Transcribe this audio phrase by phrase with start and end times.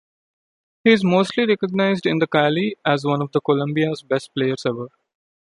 [0.83, 4.87] He is mostly recognized in Cali as one of Colombia's best players ever.